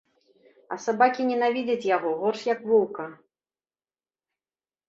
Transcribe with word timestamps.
А 0.75 0.77
сабакі 0.85 1.21
ненавідзяць 1.31 1.87
яго 1.89 2.09
горш, 2.21 2.39
як 2.53 2.59
воўка. 2.71 3.07